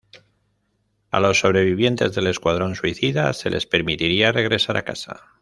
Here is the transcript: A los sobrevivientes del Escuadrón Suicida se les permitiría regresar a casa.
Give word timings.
A 1.11 1.19
los 1.19 1.41
sobrevivientes 1.41 2.15
del 2.15 2.25
Escuadrón 2.25 2.73
Suicida 2.73 3.31
se 3.33 3.51
les 3.51 3.67
permitiría 3.67 4.31
regresar 4.31 4.75
a 4.75 4.83
casa. 4.83 5.27